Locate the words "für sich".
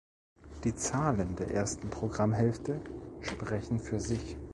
3.79-4.35